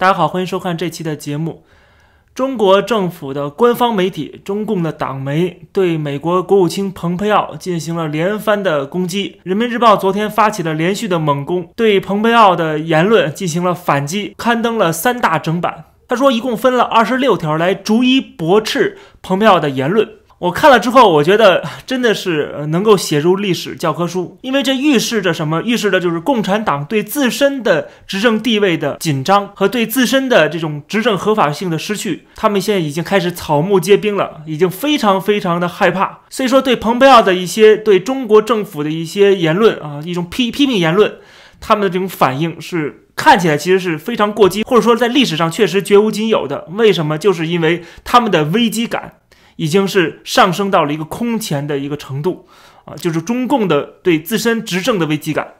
[0.00, 1.64] 大家好，欢迎收看这期的节目。
[2.32, 9.40] 中国政府的官方媒体中共的党媒对美国国务卿蓬佩奥进行了连番的攻击。
[9.42, 15.86] 人民日报昨天发起了连续的猛攻，对蓬佩奥的言论进行了反击，刊登了三大整版。
[16.06, 20.08] 他说，一共分了二十六条来逐一驳斥蓬佩奥的言论。
[20.38, 25.60] 我看了之后，我觉得 真的是能够写入历史教科书，因为这预示着什么？
[25.62, 32.28] 预示着就是共产党对自身的执政地位的紧张和对自身的这种执政合法性的失去。
[32.36, 36.20] 他们现在已经开始草木皆兵了，已经非常非常的害怕。
[36.30, 41.16] 所以说，对蓬佩奥的一些对中国政府的一些言论啊，一种批批评言论，
[41.60, 46.68] 他们的这种反应是看起来其实是非常过激，或者说在历史上确实绝无仅有的。
[46.70, 47.18] 为什么？
[47.18, 49.14] 就是因为他们的危机感。
[49.58, 52.46] 已经是上升到了一个空前的一个程度
[52.84, 55.54] 啊，就是中共的对自身执政的危机感，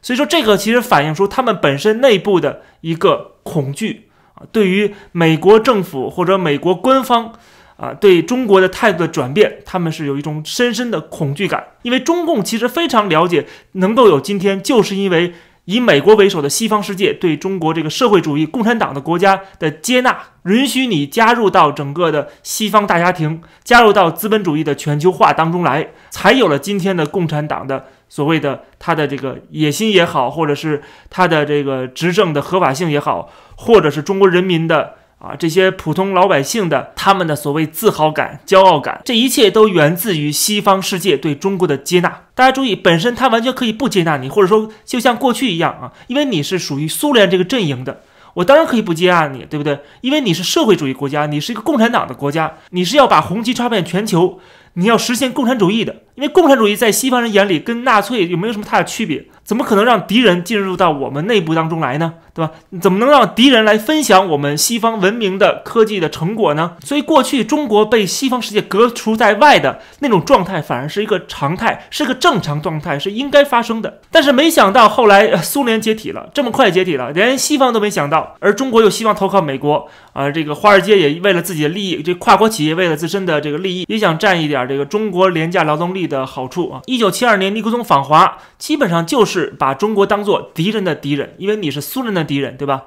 [0.00, 7.32] 所以说这个其实反映出他们本身内部的一个恐惧啊，对于美国政府或者美国官方
[7.76, 15.34] 啊对中国的态度的转变，他们是有一种深深的恐惧感，因为中共其实非常了解，能够有今天，就是因为。
[15.64, 34.99] 以美国为首的西方世界对中国这个社会主义共产党的国家的接纳，允许你加入到整个的西方大家庭，加入到资本主义的全球化当中来，才有了今天的共产党的所谓的他的这个野心也好，或者是他的这个执政的合法性也好，或者是中国人民的。
[35.20, 42.22] 啊，这些普通老百姓的他们的所谓自豪感、骄傲感，这一切都源自于西方世界对中国的接纳。
[42.34, 48.00] 大家注意，本身他完全可以不接纳你，或者说就像过去一样啊，因为你是属于苏联这个阵营的，
[48.32, 49.78] 我当然可以不接纳你，对不对？
[50.00, 54.40] 因为你是社会主义国家，你是一个共产党的国家，你是要把红旗插遍全球，
[54.72, 55.96] 你要实现共产主义的。
[56.20, 59.24] 因为共产主义在西方人眼里跟纳粹有没有什么太大区别？
[59.42, 62.12] 怎么可能让敌人进入到我们内部当中来呢？
[62.34, 62.52] 对吧？
[62.80, 66.76] 怎么能让敌人来分享我们西方文明的科技的成果呢？
[66.84, 74.00] 所以过去中国被西方世界隔除在外的那种状态，反而是一个常态，是个正常状态，是应该发生的。
[74.10, 80.30] 但是没想到后来苏联解体了，这么快解体了，连西方都没想到，而中国又希望投靠美国啊！
[80.30, 86.82] 这个华尔街也为了自己的利益，这跨国企业为了自身的这个利益，也想占一点这个中国廉价劳动力的好处啊！
[86.84, 89.56] 一九七二年尼克松访华，基本上就是。
[89.60, 92.84] 把中国当做敌人的敌人，因为你是苏联的敌人，对吧？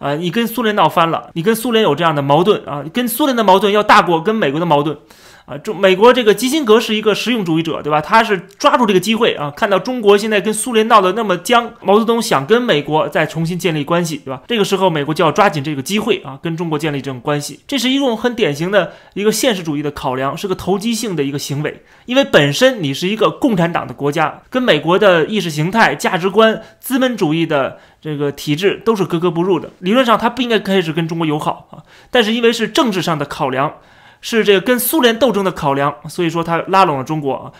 [0.00, 4.98] 呃，你跟苏联闹翻了，你跟苏联有这样的矛盾啊，跟苏联的矛盾要大过跟美国的矛盾。
[5.46, 8.00] 啊，中美国这个基辛格是一个实用主义者，对吧？
[8.00, 14.42] 他是抓住这个机会啊，看到中国现在跟苏联闹得那么僵，毛泽东想跟美国再重新建立关系，对吧？
[14.48, 17.60] 这个时候美国就要抓紧这个机会啊，跟中国建立这种关系。
[17.68, 21.84] 这是一种很典型的一个现实主义的考量，是个投机性的一个行为。
[22.06, 29.70] 因为本身你是一个共产党的国家，跟美国的意识形态、价值观、资本主义的这个体制都是格格不入的。
[29.78, 33.74] 理论上他不应该开始跟中国友好啊，但是因为是政治上的考量。
[34.20, 37.52] 是这个跟苏联斗争的考量，所以说他拉拢了中国，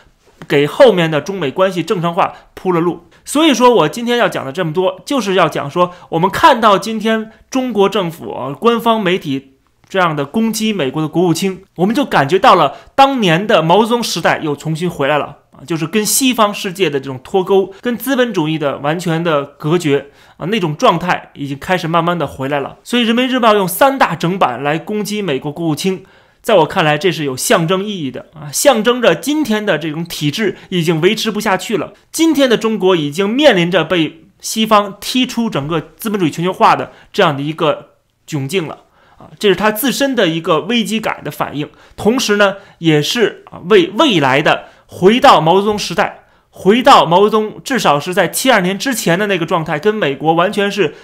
[0.48, 3.06] 给后面的中美关系正常化铺了路。
[3.24, 9.54] 所以说我今天要讲的这么多，就是要讲说，我们看到今天中国政府官方媒体
[9.88, 20.06] 这样的攻击美国的国务卿，我们就感觉到了当年的毛泽东时代又重新回来了啊，就是跟西方世界的这种脱钩，跟资本主义的完全的隔绝
[20.36, 22.76] 啊，那种状态已经开始慢慢的回来了。
[22.84, 26.04] 所以人民日报用三大整版来攻击美国国务卿。
[26.46, 31.92] 在我看来，这是有象征意义的啊，象征着今天的这种体制已经维持不下去了。
[32.12, 37.94] 今天的中国已经面临着被西方踢出整个资本主义全球化的这样的一个
[38.28, 38.84] 窘境了
[39.18, 50.94] 啊，这是他自身的一个危机感的反应，同时呢，也是啊为未来的回到毛泽东时代，回到毛泽东至少是在七二年之前的那个状态，跟美国完全是。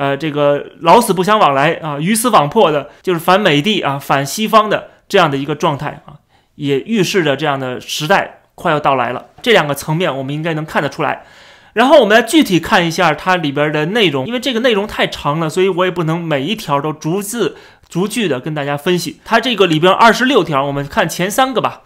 [0.00, 6.16] 呃，这个老死不相往来啊，鱼死网破的，就是反美帝啊，反西方的这样的一个状态啊，
[6.54, 9.26] 也预示着这样的时代快要到来了。
[9.42, 11.26] 这两个层面，我们应该能看得出来。
[11.74, 19.20] 然后我们来具体看一下它里边的内容，因为这个内容太长了，所以我也不能每一条都逐字逐句的跟大家分析。
[19.22, 21.82] 它这个里边二十六条，我们看前三个吧。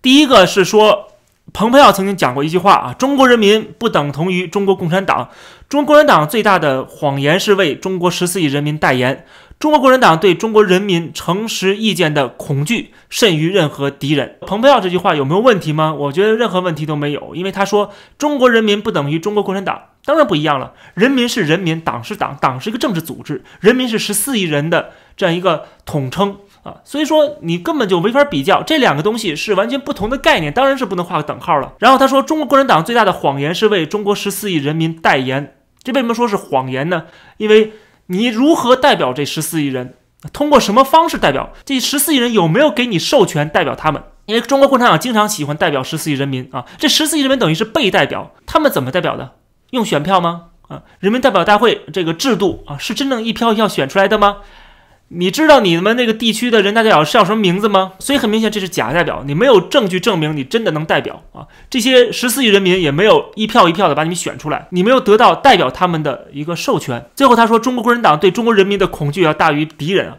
[0.00, 1.07] 第一个是说。
[1.52, 5.30] 蓬佩奥曾经讲过一句话啊，中国人民不等同于中国共产党，
[5.68, 9.24] 中国共产党最大的谎言是为中国十四亿人民代言，
[9.58, 14.36] 中国共产党对中国人民诚实意见的恐惧甚于任何敌人。
[14.42, 15.94] 蓬佩奥这句话有没有问题吗？
[15.94, 26.36] 我觉得任何问题都没有，因为他说中国人民不等于中国共产党，当然不一样了，人民是人民，党是党，党是一个政治组织，人民是十四亿人的这样一个统称。
[26.62, 31.74] 啊所以说你根本就没法比较，这两个东西是完全不同的概念，当然是不能画个等号了。
[31.78, 37.04] 然后他说，中国共产党最大的谎言是为中国十四亿人民代言，这为什么说是谎言呢？
[37.36, 37.72] 因为
[38.06, 39.94] 你如何代表这十四亿人？
[40.32, 42.32] 通过什么方式代表这十四亿人？
[42.32, 44.02] 有没有给你授权代表他们？
[44.26, 49.32] 因为中国共产党经常喜欢代表十四亿人民啊，这十四亿人民等于是被代表，他们怎么代表的？
[49.70, 50.46] 用选票吗？
[50.68, 54.38] 啊，人民代表大会这个制度啊，是真正一票一票选出来的吗？
[55.10, 57.92] 你知道你们那个地区的人大代表是叫什么名字吗？
[57.98, 61.46] 所以很明显这是假代表，你没有证据证明你真的能代表啊。
[61.70, 67.06] 这些十四亿人民也没有一票一票的把你们选出来，你没有得到代表他们的一个授权。
[67.14, 70.18] 最后他说，中国共产党对中国人民的恐惧要大于敌人啊。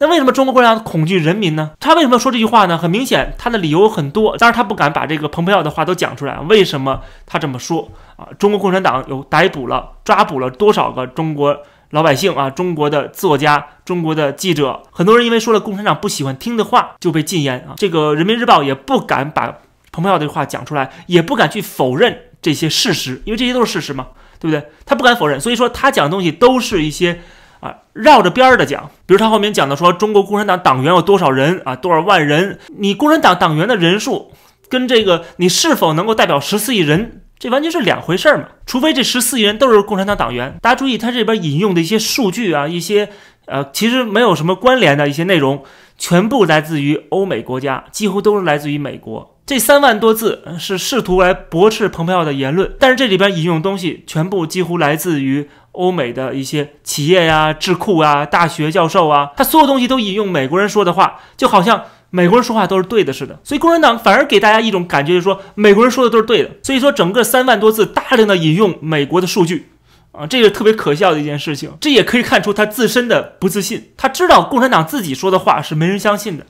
[0.00, 1.72] 那为什么中国共产党恐惧人民呢？
[1.80, 2.78] 他为什么说这句话呢？
[2.78, 4.36] 很明显，他的理由很多。
[4.36, 6.38] 当然，他不敢把这个蓬佩奥的话都讲出来。
[6.48, 8.28] 为什么他这么说啊？
[8.38, 11.58] 中国共产党有逮捕了、抓捕了多少个中国
[11.90, 12.50] 老百姓啊？
[12.50, 17.74] 中国的作家、中国的记者，很多人因为说了共产党不喜欢听的话就被禁言啊。
[17.76, 19.58] 这个人民日报也不敢把
[19.92, 24.08] 蓬佩奥的话讲出来，也不敢去否认这些事实，因为这些都是事实嘛，
[24.38, 24.68] 对不对？
[24.84, 27.20] 他不敢否认，所以说他讲的东西都是一些。
[27.60, 32.56] 啊，绕着边儿的讲，比如他后面讲的说中国共产党党员有多少人啊，多少万人？
[32.78, 34.30] 你共产党党员的人数
[34.68, 38.44] 跟这个你是否能够代表十四亿人，这完全是两回事儿嘛。
[38.66, 40.58] 除非这十四亿人都是共产党党员。
[40.60, 43.08] 大家注意，他这边引用的一些数据啊，一些
[43.46, 45.62] 呃，其实没有什么关联的一些内容，
[45.96, 49.36] 全部来自于欧美国家，几乎都是来自于美国。
[49.46, 63.38] 这三万多字是试图来驳斥蓬佩奥的言论，但是这里边引用东西全部几乎来自于欧美的一些企业呀、智库啊、大学教授啊，他所有东西都引用美国人说的话，就好像美国人说话都是对的似的。
[63.42, 66.50] 所以共产党反而给大家一种感觉，就是说美国人说的都是对的。
[66.62, 69.70] 所以说整个三万多字大量的引用美国的数据
[70.12, 71.70] 啊，这个特别可笑的一件事情。
[71.80, 76.46] 这也可以看出他自身的不自信，他知道共产党自己说的话是没人相信的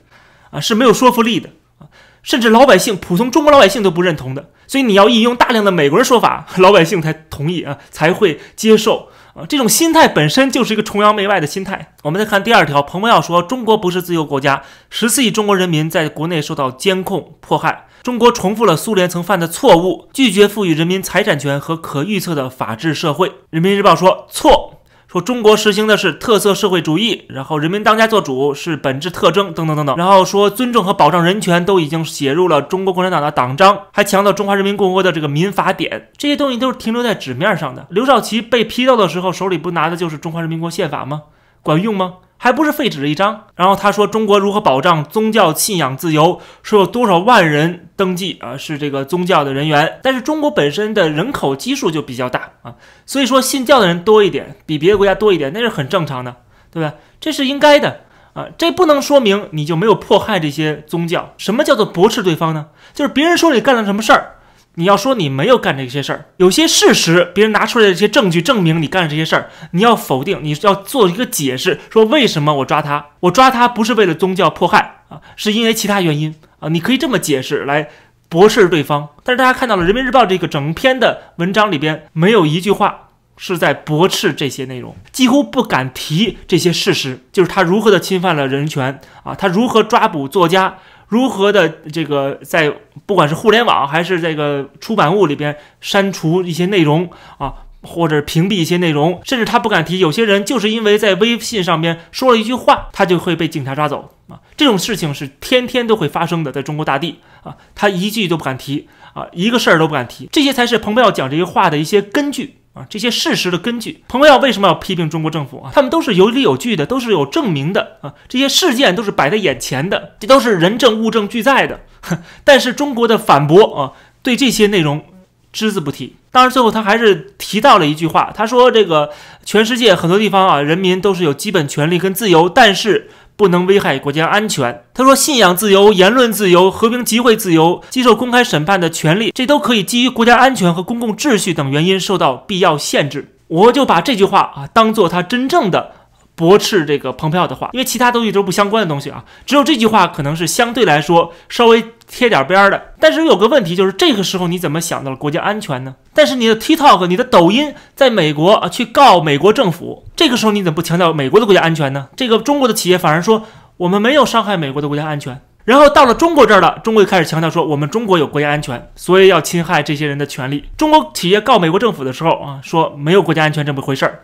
[0.51, 1.49] 啊，是没有说服力的。
[1.79, 1.87] 啊
[2.21, 9.07] 甚至老百姓、普通中国老百姓都不认同的，所以你要引用大量的美国人说法，老百姓才同意啊，才会接受
[9.47, 11.93] 这种心态本身就是一个崇洋媚外的心态。
[12.03, 23.31] 我们再看第二条，彭博要说，中国不是自由国家，十四亿中国人民在国内受到监控迫害，中国重复了苏联曾犯的错误，拒绝赋予人民财产权和可预测的法治社会。
[23.49, 24.78] 人民日报说错。
[25.11, 29.97] 说中国实行的是特色社会主义，然后人民当家作主是本质特征，等等等等。
[29.97, 36.11] 然后说尊重和保障人权都已经写入了中国共产党的党章，还强调中华人民共和国的这个民法典。
[36.15, 37.87] 这些东西都是停留在纸面上的。
[37.89, 41.23] 刘少奇被批斗的时候，手里不拿的就是中华人民共和国宪法吗？
[41.63, 42.13] 管用吗？
[42.39, 43.45] 还不是废纸一张。
[43.55, 46.41] 然后他说中国如何保障宗教信仰自由？
[46.63, 48.57] 说有多少万人登记啊？
[48.57, 49.99] 是这个宗教的人员。
[50.01, 52.75] 但是中国本身的人口基数就比较大啊，
[53.05, 56.37] 所以说信教的人多一点，比别的国家多一点，那是很正常的，
[56.71, 56.95] 对吧？
[57.19, 58.01] 这是应该的
[58.33, 58.47] 啊。
[58.57, 61.33] 这不能说明你就没有迫害这些宗教。
[61.37, 62.67] 什么叫做驳斥对方呢？
[62.93, 64.37] 就是别人说你干了什么事儿。
[64.79, 73.07] 你要说你没有干这些事儿，有些事实，别人拿出来的这些证据证明你干了这些事儿，你要否定，你要做一个解释，说为什么我抓他？
[73.19, 77.89] 我抓他不是为了宗教迫害啊，是因为其他原因啊，你可以这么解释来
[78.29, 79.09] 驳斥对方。
[79.25, 90.77] 但是大家看到了《人民日报》这个整篇的文章里边，没有一句话是在驳斥这些内容，几乎不敢提这些事实，就是他如何的侵犯了人权啊，他如何抓捕作家。
[91.09, 92.71] 如何的这个在
[93.05, 97.09] 不管是互联网还是这个出版物里边删除一些内容
[97.39, 99.97] 啊，或者屏蔽一些内容，甚至他不敢提。
[99.99, 104.39] 有些人就是因为在微信上面说了一句话，他就会被警察抓走啊。
[104.55, 110.29] 这种事情是天天都会发生的，在中国大地啊，他一句都不敢提啊，一个事儿都不敢提。
[110.31, 112.58] 这些才是蓬佩奥讲这些话的一些根据。
[112.79, 115.71] 啊，这些事实的根据，彭佩奥为什么要批评中国政府啊？
[115.73, 118.13] 他们都是有理有据的，都是有证明的啊。
[118.27, 121.81] 这些事件都是摆在眼前的，这都是人证物证俱在的。
[122.45, 123.91] 但是中国的反驳啊，
[124.23, 125.03] 对这些内容
[125.51, 126.15] 只字不提。
[126.31, 129.09] 当然，最后他还是提到了一句话，他说：“这个
[129.43, 133.09] 全世界很多地方啊，人民都是有基本权利跟自由，但是。”
[133.39, 134.83] 不能危害国家安全。
[134.93, 143.33] 他说，信仰自由、言论自由、和平集会自由、接受公开审判的权利，这都可以基于国家安全和公共秩序等原因受到必要限制。
[143.47, 145.93] 我就把这句话啊当做他真正的。
[146.39, 152.81] 驳斥这个蓬佩奥的话，因为其他东西都是不相关的东西啊，只有这句话可能是相对来说稍微贴点边儿的。
[152.97, 155.95] 但是有个问题就是，这个时候你怎么想到了国家安全呢？
[156.13, 162.07] 但是你的 TikTok、你的抖音在美国啊去告美国政府，这个时候你怎么不强调美国的国家安全呢？
[162.15, 163.43] 这个中国的企业反而说
[163.75, 170.63] 我们没有伤害美国的国家安全，然后到了中国这儿了，中国又开始强调说我们中国有国家安全，所以要侵害这些人的权利。
[170.77, 174.21] 中国企业告美国政府的时候啊，说没有国家安全这么回事儿。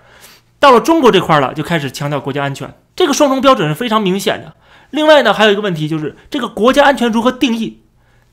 [0.65, 4.55] 到了中国这块了，就开始强调国家安全，这个双重标准是非常明显的。
[4.89, 7.81] 另外呢，还有一个问题就是这个国家安全如何定义？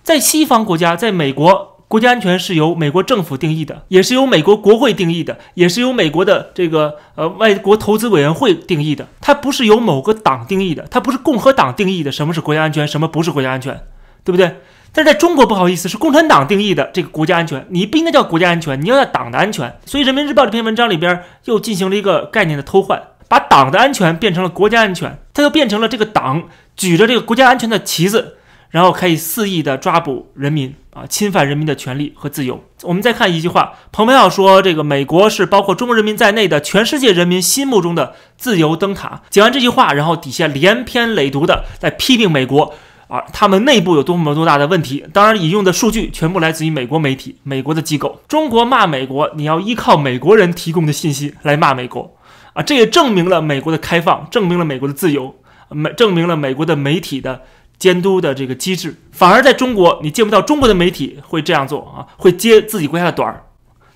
[0.03, 9.07] 在西方国家，在美国国家安全是由美国政府定义的，也是由美国国会定义的，也是由美国的这个呃外国投资委员会定义的。
[9.21, 13.79] 它不是由某个党定义的，它不是共和党定义的什么是国家安全，什么不是国家安全，
[14.25, 14.57] 对不对？
[14.93, 19.75] 但是在中国不好意思，是共产党定义的这个国家安全，你不应该叫国家安全，你要叫党的安全。
[19.87, 26.45] 所以《人民日报》这篇文章里边又进行了一个概念的偷换，把党的安全变成了国家安全，它又变成了这个党
[26.76, 28.37] 举着这个国家安全的旗子。
[28.73, 32.64] 然后可以肆意的抓捕人民啊，侵犯人民的权利和自由。
[32.85, 42.75] 我们再看一句话，蓬佩奥说：“这个美国是包括中国人民在内的全世界人民心目中的自由灯塔。”讲完这句话，然后底下连篇累牍的在批评美国
[43.12, 45.04] 啊，他们内部有多么多大的问题。
[45.12, 48.23] 当然，引用的数据全部来自于美国媒体、美国的机构。
[48.26, 52.16] 中国骂美国，你要依靠美国人提供的信息来骂美国
[52.54, 55.35] 啊，这也证明了美国的开放，证明了美国的自由，
[55.69, 57.42] 美证明了美国的媒体的。
[57.78, 63.42] 监督的这个机制，反而在中国你见不到中国的媒体会这样做啊，会揭自己国家的短儿。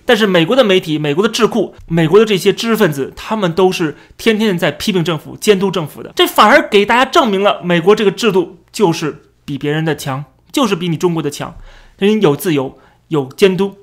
[0.06, 6.12] 但是美国的媒体、美国的智库、美国的这些知识分子，他们都是天天在批评政府、监督政府的。
[6.16, 11.54] 这反而给大家证明了美国这个制度就是比别人的强，就是比你中国的强。
[11.98, 13.74] 人有自由，有监督。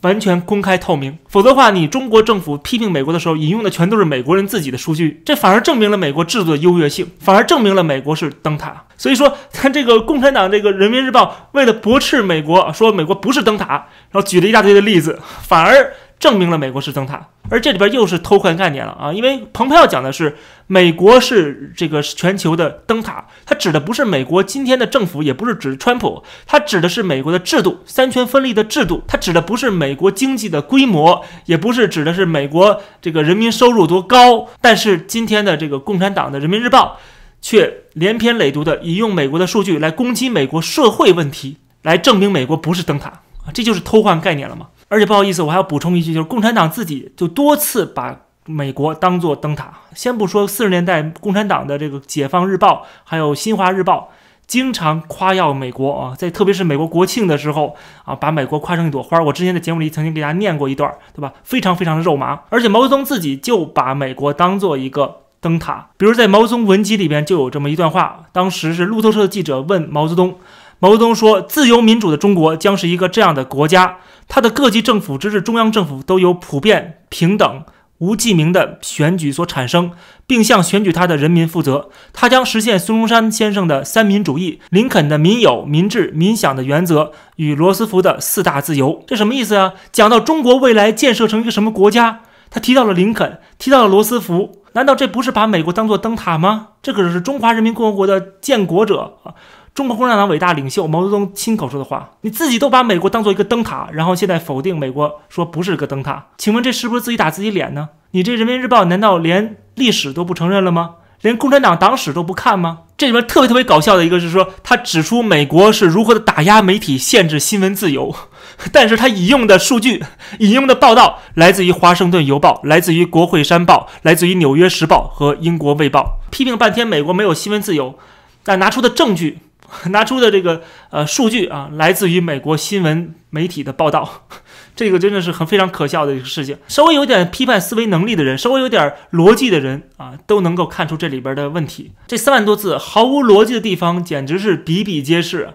[0.00, 8.84] 完全公开透明，否则的话，你中国政府批评美国的时候引用的全都是美国人自己的数据，这反而证明了美国制度的优越性，反而证明了美国是灯塔。
[8.96, 13.66] 所以说，看这个共产党这个《人民日报》为了驳斥美国，说美国不是灯塔，
[14.10, 15.92] 然后举了一大堆的例子，反而。
[16.22, 19.12] 证明了美国是灯塔，而这里边又是偷换概念了啊！
[19.12, 20.36] 因为蓬佩奥讲的是
[20.68, 34.46] 美国是这个全球的灯塔，它指的不是美国今天的政府，也不是指川普，它指的是美国的制度，三权分立的制度，它指的不是美国经济的规模，也不是指的是美国这个人民收入多高。
[34.60, 36.98] 但是今天的这个共产党的人民日报
[37.40, 43.08] 却连篇累牍的引用美国的数据来攻击美国社会问题，来证明美国不是灯塔
[43.44, 43.50] 啊！
[43.52, 44.68] 这就是偷换概念了吗？
[44.92, 49.72] 而且不好意思，我还要补充一句，就是共产党自己就多次把美国当做灯塔。
[49.94, 54.10] 先不说四十年代共产党的这个《解放日报》还有《新华日报》，
[54.46, 59.18] 经常夸耀美国啊，在特别是美国国庆的时候啊，把美国夸成一朵花。
[59.22, 61.32] 我之前在节目里曾经给大家念过一段，对吧？
[61.42, 62.40] 非常非常的肉麻。
[62.50, 70.36] 而且毛泽东自己就把美国当做一个灯塔，比如在毛泽东文集里边就有这么一段话，当时是路透社的记者问毛泽东。
[70.82, 77.62] 毛泽东说：“自由民主的中国将是一个这样的国家，它的各级政府直至中央政府都由普遍、平等、
[77.98, 79.92] 无记名的选举所产生，
[80.26, 81.90] 并向选举他的人民负责。
[82.12, 89.04] 它将实现孙中山先生的三民主义、林肯的民有、民治、民享的原则与罗斯福的四大自由。
[89.06, 89.74] 这什么意思啊？
[89.92, 96.70] 讲到中国未来建设成一个什么国家，他提到了林肯，提到了罗斯福，难道这不是把美国当做灯塔吗？
[96.82, 99.34] 这可是中华人民共和国的建国者啊！”
[99.74, 107.88] 中国共产党伟大领袖毛泽东亲口说的话，你自己都把美国当做一个灯塔，然后现在否定美国，说不是个灯塔，请问这是不是自己打自己脸呢？
[108.10, 110.96] 你这人民日报难道连历史都不承认了吗？
[111.22, 112.80] 连共产党党史都不看吗？
[112.98, 118.14] 这里面特别特别搞笑的一个是说，他指出美国是如何的打压媒体、限制新闻自由，
[118.70, 120.04] 但是他引用的数据、
[120.40, 127.98] 引用的报道来自于《华盛顿邮报》、来自于《国会山报》、来自于《纽约时报》和《英国卫报》，批评半天美国没有新闻自由，
[128.44, 129.38] 但拿出的证据。
[129.90, 134.26] 拿出的这个呃数据啊，来自于美国新闻媒体的报道，
[134.76, 136.56] 这个真的是很非常可笑的一个事情。
[136.68, 141.92] 稍微有点批判思维能力的人，稍微有点逻辑的人啊，都能够看出这里边的问题。
[142.06, 145.50] 这三万多字毫无逻辑的地方，简直是比比皆是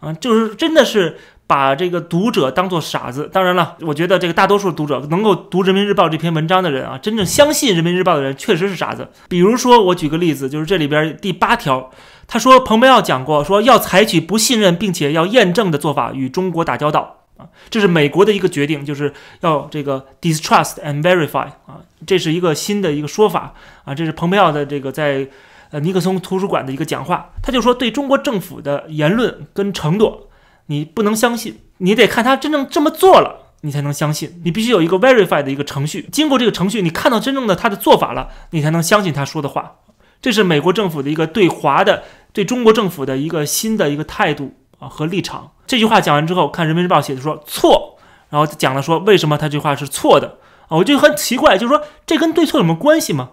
[0.00, 0.12] 啊！
[0.12, 1.18] 就是真的是
[1.50, 3.28] 把这个读者当做傻子。
[3.32, 9.08] 当然了，我觉得这个大多数读者能够读人民日报这篇文章的人啊，真正相信人民日报的人确实是傻子。
[9.28, 11.90] 比如说，我举个例子，就是这里边第八条。
[12.28, 23.52] 他说，蓬佩奥讲过，说要采取不信任并且要验证的做法与中国打交道啊，这是美国的一个决定，就是要这个 distrust and verify 啊，这是一个新的一个说法
[23.84, 25.26] 啊，这是蓬佩奥的这个在
[25.72, 30.28] 呃尼克松图书馆的一个讲话，他就说对中国政府的言论跟承诺，
[30.70, 39.78] 你不能相信，你得看他真正这么做了，你才能相信，你必须有一个 verify 的一个程序，经过这个程序，你看到真正的他的做法了，你才能相信他说的话，
[40.22, 42.04] 这是美国政府的一个对华的。
[42.32, 47.98] 对中国政府的一个新的一个态度啊和立场，这句话讲完之后，看人民日报写的说错，
[48.28, 53.30] 然后讲了说为什么他这话是错的啊，我就很奇怪，就是说这跟对错有什么关系吗？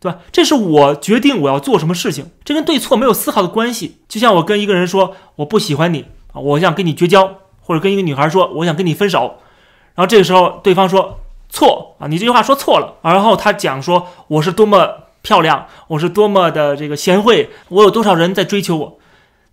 [0.00, 0.18] 对吧？
[0.32, 4.00] 这是我决定我要做什么事情，这跟对错没有丝毫的关系。
[4.08, 9.36] 就像我跟一个人说我不喜欢你我想跟你绝交，或者跟一个女孩说我想跟你分手，
[9.94, 15.04] 然后这个时候对方说错啊，你这句话说错了，然后他讲说我是多么。
[15.24, 18.98] 漂亮，我是多么的这个贤惠，我有多少人在追求我？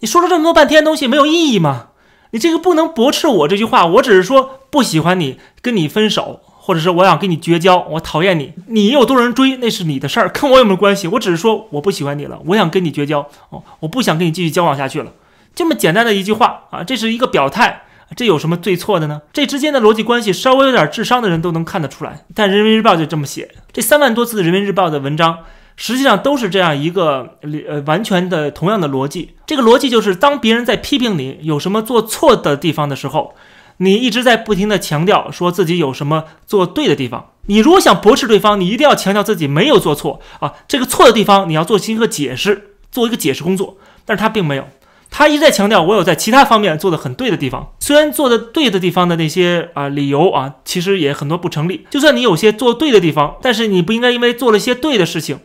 [0.01, 1.91] 你说了这么多半天东西没有意义吗？
[2.31, 11.07] 你这个不能驳斥我这句话，我只是说不喜欢你，跟你分手，或者是我想跟你绝交，我讨厌你，你有多少人追那是你的事儿，跟我有没有关系？
[11.07, 15.13] 我只是说我不喜欢你了，我想跟你绝交，哦，我不想跟你继续交往下去了，
[15.53, 17.83] 这么简单的一句话啊，这是一个表态，
[18.15, 19.21] 这有什么对错的呢？
[19.33, 22.25] 这之间的逻辑关系，稍微有点智商的人都能看得出来。
[22.33, 25.39] 但人民日报就这么写，这三万多字的人民日报的文章。
[25.77, 29.31] 实际上都是这样一个呃完全的同样的逻辑。
[29.47, 33.33] 这个逻辑就是，当别人在批评你有什么做错的地方的时候，
[33.77, 37.31] 你一直在不停的强调说自己有什么做对的地方。
[37.47, 43.77] 你如果想驳斥对方，你一定要强调自己没有做错啊，这个错的地方你要做一个解释，做一个解释工作。
[44.05, 44.67] 但是他并没有，
[45.11, 47.73] 他一再强调我有在其他方面做的很对的地方。
[47.79, 51.85] 虽然做的对的地方的那些啊理由啊，其实也很多不成立。
[51.91, 55.39] 就算你有些做对的地方，但是你不应该因为做了一些对的事情。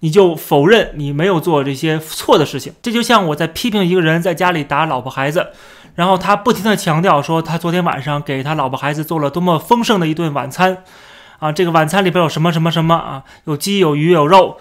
[0.00, 5.46] 你就否认你没有做这些错的事情，这就像我在批评一个人在家里打老婆孩子，
[5.94, 10.82] 然后他不停的强调说他昨天晚上给他老婆孩子做了多么丰盛的一顿晚餐，
[11.38, 14.58] 啊，这个晚餐里边有什么什么什么啊，有鸡有鱼有肉，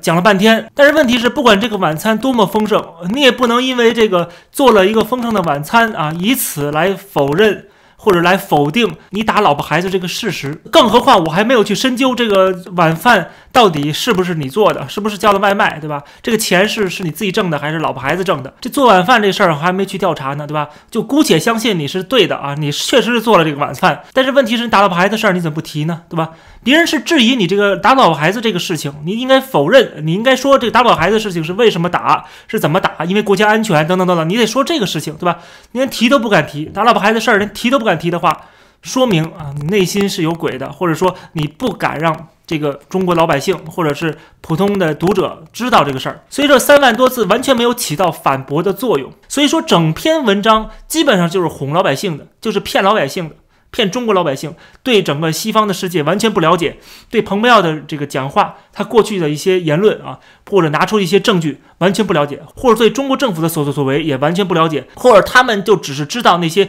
[0.00, 0.70] 讲了半天。
[0.74, 7.66] 但是问题是，不管这个晚餐多么丰盛，你也不能因为这个做了一个丰盛的晚餐啊，以此来否认。
[8.04, 16.02] 或者来否定你打老婆孩子这个事实，更何况我还没有去深究这个晚饭到底是不是你做的，是不是叫的外卖，对吧？
[16.20, 18.52] 这个钱是是你自己挣的还是老婆孩子挣的？
[18.60, 20.68] 这做晚饭这事儿还没去调查呢，对吧？
[20.90, 24.02] 就姑且相信你是对的啊，你确实是做了这个晚饭。
[24.12, 26.30] 但是问题是你打老婆孩子事儿你怎么不提呢，对吧？
[26.64, 35.40] 别人是质疑你这个打老婆孩子这个事情，你应该否认，你应该说这个打老婆孩子的事情是为什么打，是怎么打，因为国家安全等等等等，你得说这个事情，对吧？
[35.72, 38.46] 你连提都不敢提，打老婆孩子事儿连提都不敢提的话，
[38.80, 46.20] 说明啊你内心是有鬼的，或者说你不敢让这个中国老百姓或者是普通的读者知道这个事儿。
[46.30, 53.34] 所以这三万多字完全没有起到反驳的作用，所以说整篇文章基本上就是哄老百姓的，就是骗老百姓的。
[53.72, 56.76] 骗中国老百姓，对整个西方的世界完全不了解，
[57.10, 66.68] 对蓬佩奥的这个讲话，他过去的一些言论啊，或者拿出一些证据完全不了解，或者对中国政府的所作所为也完全不了解，或者他们就只是知道那些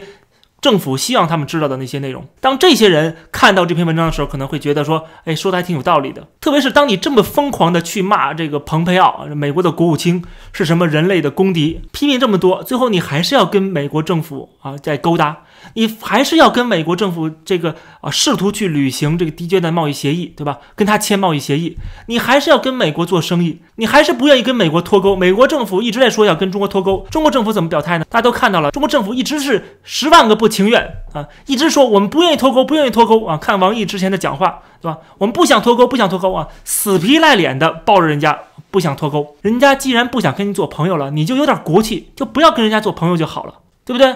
[0.62, 2.26] 政府希望他们知道的那些内容。
[2.40, 6.26] 当这些人看到这篇文章的时候，可能会觉得说，哎，说的还挺有道理的。
[6.40, 10.24] 特别是当你这么疯狂的去骂这个蓬佩奥，美国的国务卿
[10.54, 15.42] 是什么人类的公敌，批评这么多，最后你还是要跟美国政府啊在勾搭。
[15.72, 20.58] 你还是要跟美国政府这个啊，试图去履行这个低阶段贸易协议，对吧？
[20.76, 25.16] 跟他签贸易协议，你还是要跟美国做生意，你还是不愿意跟美国脱钩。
[25.16, 28.04] 美国政府一直在说要跟中国脱钩，中国政府怎么表态呢？
[28.08, 33.36] 大家都看到了，中国政府一直是十万个不情愿啊，一直说我们不愿意脱钩，不愿意脱钩啊。
[33.36, 34.98] 看王毅之前的讲话，对吧？
[35.18, 38.38] 我们不想脱钩，不想脱钩啊，死皮赖脸的抱着人家
[38.70, 39.36] 不想脱钩。
[39.42, 44.14] 人家既然不想跟你做朋友了，你就有点骨气，就不要跟人家做朋友就好了，对不对？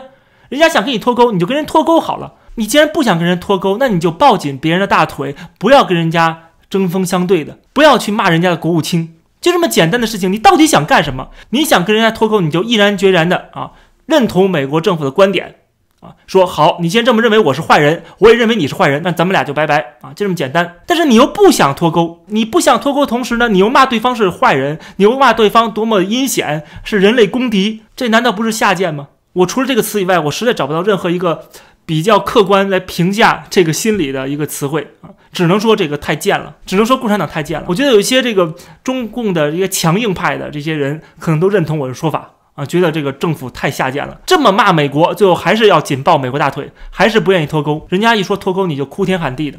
[0.48, 2.34] 人家想跟你脱钩，你就跟人脱钩好了。
[2.54, 10.32] 你既然不想跟人脱钩，那你就抱紧别人的大腿，不要跟人家针锋相对的，不要去骂人家的国务卿，就这么简单的事情。
[10.32, 11.28] 你到底想干什么？
[11.50, 13.70] 你想跟人家脱钩，你就毅然决然的啊，
[14.06, 15.54] 认同美国政府的观点
[16.00, 20.78] 啊，说好，你既然这么认为我是坏人，我也认为你是坏人，那咱们俩就拜拜啊，就这么简单。
[20.84, 29.08] 但是你又不想脱钩，你不想脱钩，同时呢，你又骂对方是坏人，你又骂对方多么阴险，是人类公敌，这难道不是下贱吗？
[29.38, 31.44] 我除了这个词以外，我实在找不到任何一个
[31.86, 37.66] 比较客观来评价这个心理的一个词汇啊，只能说这个太贱了，只能说共产党太贱了。
[37.68, 47.86] 我觉得有一些这个中共的一些强硬派的这些人，可能都认同我的说法啊，觉得这个政府太下贱了，这么骂美国，最后还是要紧抱美国大腿，还是不愿意脱钩。
[47.90, 49.58] 人家一说脱钩，你就哭天喊地的。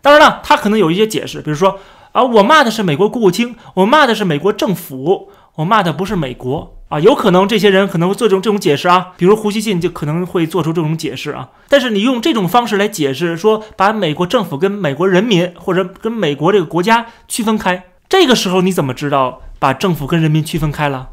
[0.00, 1.78] 当然了，他可能有一些解释，比如说
[2.12, 6.70] 啊，我骂的是美国国务卿，我骂的是美国政府，我骂的不是美国。
[6.94, 11.48] 啊，有可能这些人可能会做这种这种解释啊，比如胡锡进就可能会做出这种解释啊。
[11.68, 21.08] 但是你用这种方式来解释，说把美国政府跟美国人民或者跟美国这个国家区分开，这个时候你怎么知道把政府跟人民区分开了？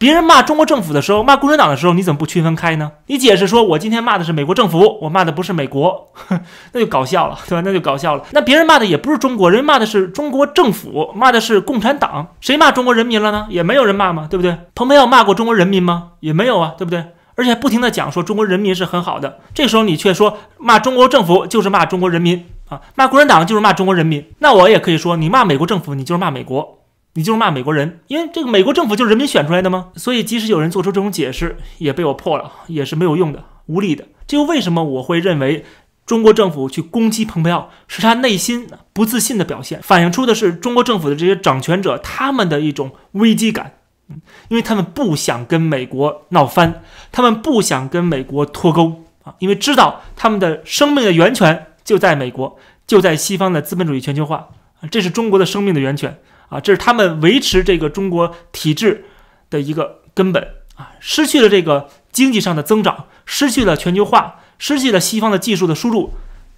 [0.00, 2.90] 别人骂中国政府的时候，骂共产党的时候，你怎么不区分开呢？
[3.08, 6.08] 你解释说，我今天骂的是美国政府，我骂的不是美国，
[6.72, 7.62] 那就搞笑了，对吧？
[7.62, 8.24] 那就搞笑了。
[8.30, 12.28] 那别人骂的也不是中国人，骂的是中国政府，骂的是共产党。
[12.40, 13.46] 谁骂中国人民了呢？
[13.50, 14.56] 也没有人骂嘛，对不对？
[14.74, 16.12] 蓬佩奥骂过中国人民吗？
[16.20, 17.04] 也没有啊，对不对？
[17.34, 24.24] 而且不停的讲说中国人民是很好的，这时候你却说骂中国政府就是骂中国人民啊，骂共产党就是骂中国人民。
[24.38, 26.79] 那我也可以说，你骂美国政府，你就是骂美国。
[27.14, 29.88] 你就是骂美国人，因为这个美国政府就是人民选出来的吗？
[29.96, 34.06] 所以即使有人做出这种解释，也被我破了，也是没有用的，无力的。
[34.26, 35.64] 这又为什么我会认为
[36.06, 43.74] 中国政府去攻击蓬佩奥是他内心不自信的表现，反映出的是中国政府的这些掌权者他们的一种危机感，
[44.48, 54.48] 因为他们不想跟美国闹翻，他们不想跟美国脱钩啊，因为知道他们的生命的源泉就在美国，就在西方的资本主义全球化
[54.90, 56.18] 这是中国的生命的源泉
[56.50, 59.06] 啊，这是他们维持这个中国体制
[59.48, 60.42] 的一个根本
[60.76, 66.12] 啊，失去了这个经济上的增长，失去了全球化，失去了西方的技术的输入，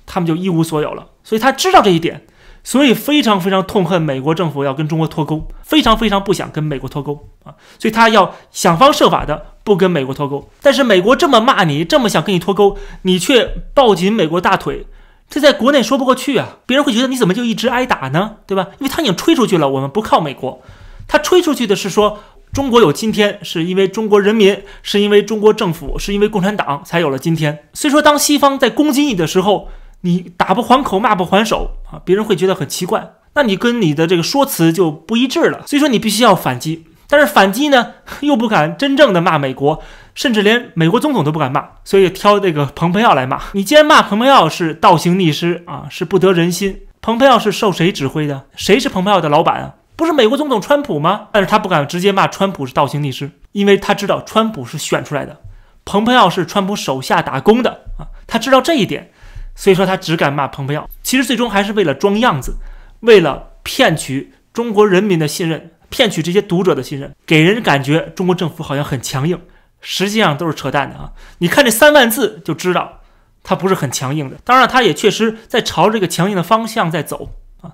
[0.04, 1.06] 他们就一无所有了。
[1.22, 2.26] 所以他知道这一点。
[2.64, 7.50] 所以非常非常痛恨美国政府要跟中国脱钩，非常非常不想跟美国脱钩啊！
[7.76, 10.48] 所以他要想方设法的不跟美国脱钩。
[10.62, 14.86] 但是美国这么骂你，这么想跟你脱钩，你却抱紧美国大腿，
[15.32, 16.58] 这在国内说不过去啊！
[16.66, 18.36] 别人会觉得你怎么就一直挨打呢？
[18.46, 18.66] 对吧？
[18.78, 20.60] 因为他已经吹出去了，我们不靠美国。
[21.08, 22.18] 他吹出去的是说
[22.52, 27.60] 中国有今天，是因为中国人民，是因为中国政府，是因为共产党才有了今天。
[27.72, 29.68] 所以说，当西方在攻击你的时候，
[30.02, 35.62] 你打不还口，骂不还手啊，别人会觉得很奇怪，那你跟你的这个说辞就不一致了。
[35.66, 39.82] 所以说你必须要反击，但是反击呢 又不敢真正的骂美国，
[40.14, 43.38] 甚至连美国总统都不敢骂，所以挑这个蓬佩奥来骂。
[43.52, 46.80] 你既然骂蓬佩奥是倒行逆施啊，是不得人心。
[47.02, 48.44] 蓬佩奥是受谁指挥的？
[48.56, 49.74] 谁是蓬佩奥的老板啊？
[49.94, 51.28] 不是美国总统川普吗？
[51.32, 55.38] 但是他不敢直接骂川普是倒行逆施，因为他知道川普是选出来的，
[55.84, 59.10] 蓬佩奥是川普手下打工的啊，他知道这一点。
[59.54, 62.56] 所以说他只敢骂蓬佩奥，其实最终还是为了装样子，
[63.00, 69.38] 为了骗取中国人民的信任，骗取这些读者的信任，给人感觉中国政府好像很强硬，
[69.80, 71.12] 实际上都是扯淡的啊！
[71.38, 73.02] 你看这三万字就知道，
[73.44, 74.38] 他不是很强硬的。
[74.42, 77.72] 当然，他也确实在朝这个强硬的方向在走啊。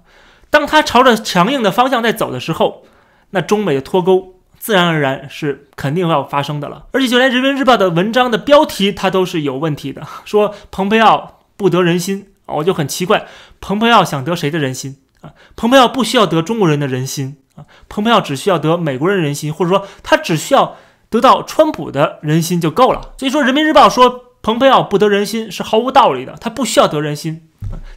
[0.50, 2.84] 当他朝着强硬的方向在走的时候，
[3.30, 6.86] 那中美的脱钩自然而然是肯定要发生的了。
[6.92, 11.36] 而且就连人民日报的文章的标题，它都是有问题的，说蓬佩奥。
[11.58, 12.28] 不得人心！
[12.46, 13.26] 我就很奇怪，
[13.60, 15.34] 蓬佩奥想得谁的人心啊？
[15.56, 20.76] 蓬佩奥不需要得中国人的人心啊，蓬佩奥只需要得美国人人心，或者说他只需要
[21.10, 23.14] 得到川普的人心就够了。
[23.18, 27.42] 所以说，《人民日报》说蓬佩奥不得人心是毫无道理的，他不需要得人心，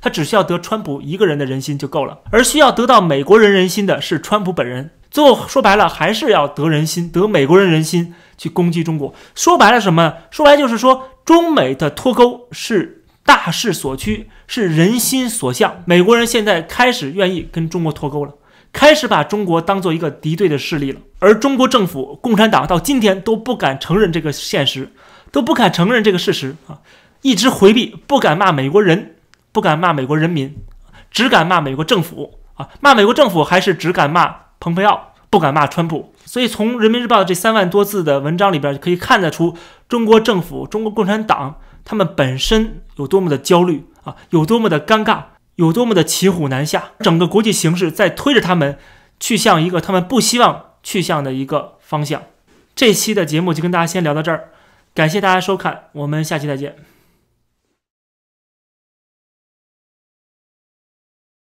[0.01, 2.19] 他只需要得川普一个人的人心就够了。
[2.31, 4.89] 而需要得到美国人人心的是川普本人。
[5.11, 9.13] 最后说白了，还是要得人心，得美国人人心去攻击中国。
[9.35, 10.15] 说白了什么？
[10.31, 12.97] 说白就是说中美的脱钩是。
[13.23, 18.33] 大势所趋是人心所向，美国人现在开始愿意跟中国脱钩了，
[18.73, 20.99] 开始把中国当做一个敌对的势力了。
[21.19, 24.91] 而中国政府、共产党到今天都不敢承认这个现实，
[25.31, 26.79] 都不敢承认这个事实啊，
[27.21, 29.15] 一直回避，不敢骂美国人，
[29.51, 30.55] 不敢骂美国人民，
[31.09, 36.13] 只敢骂美国政府啊，骂美国政府还是只敢骂蓬佩奥，不敢骂川普。
[36.25, 39.55] 所以从人民日报这三万多字的文章里边可以看得出，
[39.89, 41.57] 中国政府、中国共产党。
[41.83, 45.23] 他们本身有多么的焦虑啊，有多么的尴尬，
[45.55, 48.77] 有多么的骑虎难下，整个国际形势在推着他们
[49.19, 52.23] 去向一个他们不希望去向的一个方向。
[52.75, 54.49] 这期的节目就跟大家先聊到这儿，
[54.93, 56.90] 感谢大家收看，我们下期再见。